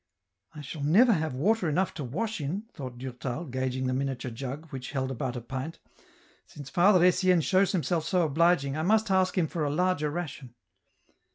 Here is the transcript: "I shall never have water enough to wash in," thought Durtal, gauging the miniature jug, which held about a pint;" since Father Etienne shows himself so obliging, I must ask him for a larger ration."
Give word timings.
"I 0.55 0.61
shall 0.61 0.81
never 0.81 1.13
have 1.13 1.35
water 1.35 1.69
enough 1.69 1.93
to 1.93 2.03
wash 2.03 2.41
in," 2.41 2.63
thought 2.73 2.97
Durtal, 2.97 3.45
gauging 3.45 3.85
the 3.85 3.93
miniature 3.93 4.31
jug, 4.31 4.65
which 4.71 4.93
held 4.93 5.11
about 5.11 5.35
a 5.35 5.41
pint;" 5.41 5.77
since 6.47 6.71
Father 6.71 7.05
Etienne 7.05 7.41
shows 7.41 7.71
himself 7.71 8.03
so 8.05 8.23
obliging, 8.23 8.75
I 8.75 8.81
must 8.81 9.11
ask 9.11 9.37
him 9.37 9.45
for 9.45 9.63
a 9.63 9.69
larger 9.69 10.09
ration." 10.09 10.55